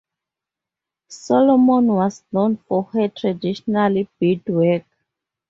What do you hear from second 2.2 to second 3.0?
known for